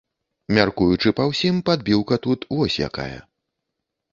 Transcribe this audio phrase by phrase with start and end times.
[0.57, 3.19] Мяркуючы па ўсім, подбіўка тут вось якая.